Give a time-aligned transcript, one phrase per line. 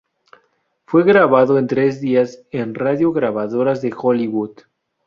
[0.87, 4.61] Fue grabado en tres días en Radio Grabadoras de Hollywood.